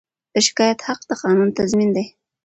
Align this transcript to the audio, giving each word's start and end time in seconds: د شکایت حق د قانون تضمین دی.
د 0.33 0.35
شکایت 0.45 0.79
حق 0.87 1.01
د 1.09 1.11
قانون 1.23 1.49
تضمین 1.59 1.89
دی. 1.95 2.05